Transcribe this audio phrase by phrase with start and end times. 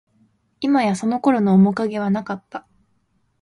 [0.61, 2.65] いまや、その頃の面影はなかった